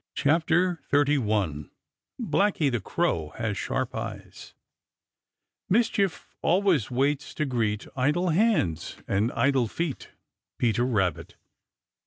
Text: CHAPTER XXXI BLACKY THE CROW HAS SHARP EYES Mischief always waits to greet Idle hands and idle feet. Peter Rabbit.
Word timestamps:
CHAPTER 0.15 0.81
XXXI 0.91 1.69
BLACKY 2.17 2.69
THE 2.69 2.81
CROW 2.81 3.33
HAS 3.37 3.55
SHARP 3.55 3.93
EYES 3.93 4.55
Mischief 5.69 6.27
always 6.41 6.89
waits 6.89 7.35
to 7.35 7.45
greet 7.45 7.85
Idle 7.95 8.29
hands 8.29 8.95
and 9.07 9.31
idle 9.33 9.67
feet. 9.67 10.09
Peter 10.57 10.85
Rabbit. 10.87 11.35